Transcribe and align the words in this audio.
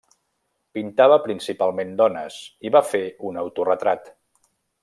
Pintava 0.77 1.19
principalment 1.25 1.93
dones 2.01 2.39
i 2.69 2.75
va 2.79 2.85
fer 2.95 3.05
un 3.33 3.41
autoretrat. 3.47 4.15